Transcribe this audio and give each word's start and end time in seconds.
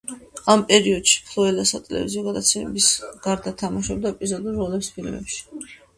ამ 0.53 0.61
პერიოდში, 0.69 1.19
ფლოელა 1.27 1.65
სატელევიზიო 1.71 2.23
გადაცემების 2.29 2.87
გარდა 3.27 3.53
თამაშობდა 3.63 4.13
ეპიზოდურ 4.17 4.59
როლებს 4.63 4.91
ფილმებში. 4.97 5.77